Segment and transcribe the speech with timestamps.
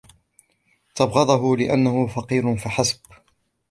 [0.95, 2.99] تبغضه لأنه فقير فحسب.